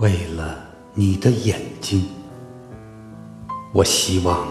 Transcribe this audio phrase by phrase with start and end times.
[0.00, 0.58] 为了
[0.92, 2.04] 你的眼睛，
[3.72, 4.44] 我希望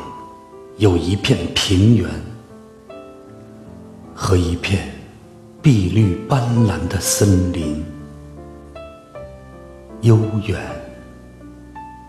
[0.77, 2.09] 有一片平原
[4.15, 4.87] 和一片
[5.61, 7.83] 碧绿斑斓的森林，
[10.01, 10.57] 悠远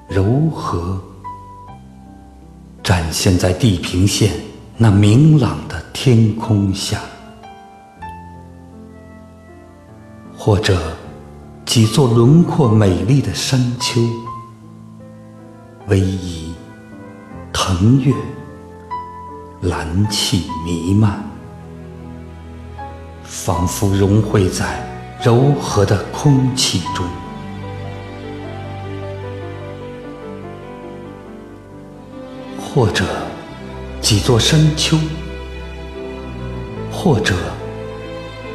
[0.09, 1.01] 柔和，
[2.85, 4.33] 展现在地平线
[4.77, 7.01] 那明朗的天空下，
[10.39, 10.97] 或者。
[11.75, 14.01] 几座轮廓美丽的山丘，
[15.89, 16.55] 逶迤
[17.53, 18.15] 腾跃，
[19.61, 21.21] 蓝气弥漫，
[23.25, 24.87] 仿佛融汇在
[25.21, 27.05] 柔和的空气中；
[32.57, 33.05] 或者
[34.01, 34.97] 几座山丘，
[36.93, 37.35] 或者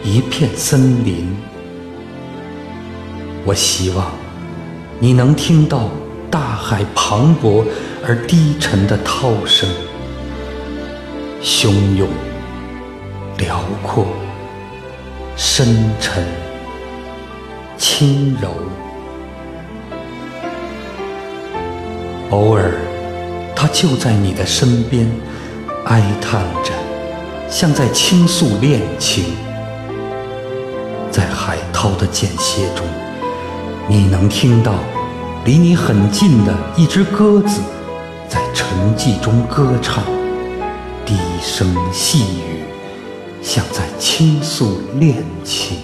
[0.05, 1.35] 一片森林。
[3.49, 4.11] 我希望
[4.99, 5.89] 你能听到
[6.29, 7.63] 大海磅礴
[8.05, 9.67] 而低沉的涛声，
[11.41, 12.07] 汹涌、
[13.39, 14.05] 辽阔、
[15.35, 16.23] 深沉、
[17.75, 18.49] 轻柔。
[22.29, 22.73] 偶尔，
[23.55, 25.09] 它就在你的身边，
[25.85, 26.71] 哀叹着，
[27.49, 29.25] 像在倾诉恋情，
[31.09, 32.85] 在海涛的间歇中。
[33.91, 34.75] 你能听到
[35.45, 37.59] 离你很近的一只鸽子
[38.27, 40.03] 在沉寂中歌唱，
[41.07, 42.61] 低声细语，
[43.41, 45.79] 像在倾诉恋情。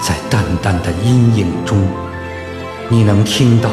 [0.00, 1.76] 在淡淡的阴影中，
[2.88, 3.70] 你能听到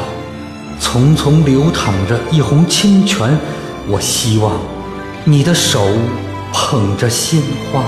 [0.80, 3.38] 淙淙流淌着一泓清泉。
[3.86, 4.58] 我希望
[5.22, 5.86] 你的手
[6.52, 7.40] 捧着鲜
[7.72, 7.84] 花。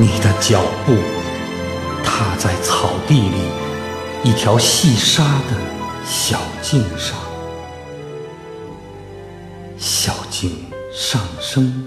[0.00, 0.96] 你的脚步
[2.02, 3.36] 踏在草地里
[4.24, 5.60] 一条细沙的
[6.06, 7.18] 小径上，
[9.76, 11.86] 小径上升、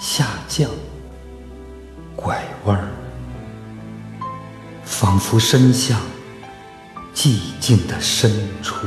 [0.00, 0.70] 下降、
[2.16, 2.82] 拐弯，
[4.82, 6.00] 仿佛伸向
[7.14, 8.86] 寂静的深处。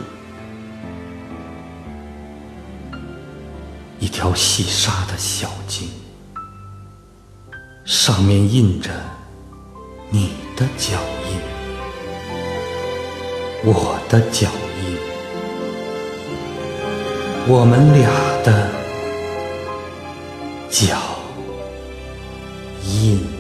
[4.00, 5.88] 一条细沙的小径。
[7.88, 8.90] 上面印着
[10.10, 11.00] 你的脚
[11.30, 11.40] 印，
[13.64, 14.50] 我的脚
[14.84, 14.98] 印，
[17.48, 18.10] 我们俩
[18.44, 18.70] 的
[20.70, 20.98] 脚
[22.84, 23.37] 印。